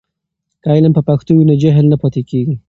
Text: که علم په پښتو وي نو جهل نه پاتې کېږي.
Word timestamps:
که 0.63 0.67
علم 0.75 0.91
په 0.97 1.01
پښتو 1.07 1.31
وي 1.33 1.45
نو 1.49 1.55
جهل 1.63 1.85
نه 1.93 1.97
پاتې 2.01 2.21
کېږي. 2.29 2.55